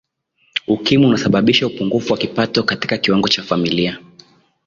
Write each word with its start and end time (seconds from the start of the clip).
ukimwi 0.67 1.05
unasababisha 1.07 1.67
upungufu 1.67 2.11
wa 2.13 2.17
kipato 2.19 2.63
Katika 2.63 2.97
kiwango 2.97 3.27
cha 3.27 3.43
familia 3.43 3.99